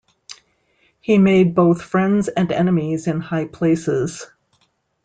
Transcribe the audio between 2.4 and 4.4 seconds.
enemies in high places".